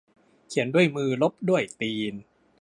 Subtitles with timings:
[0.47, 2.13] เขียนด้วยมือลบด้วยตีน